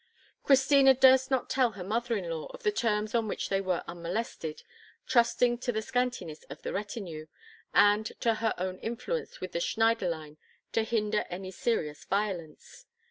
[0.43, 3.83] Christina durst not tell her mother in law of the terms on which they were
[3.87, 4.63] unmolested,
[5.05, 7.27] trusting to the scantiness of the retinue,
[7.71, 10.37] and to her own influence with the Schneiderlein
[10.71, 12.87] to hinder any serious violence.